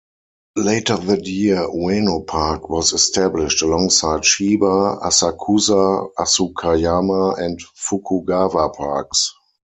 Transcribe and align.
Later 0.57 0.97
that 0.97 1.27
year 1.27 1.67
Ueno 1.69 2.25
Park 2.25 2.69
was 2.71 2.91
established, 2.91 3.61
alongside 3.61 4.25
Shiba, 4.25 4.97
Asakusa, 4.99 6.09
Asukayama, 6.17 7.37
and 7.37 7.59
Fukugawa 7.77 8.73
Parks. 8.75 9.31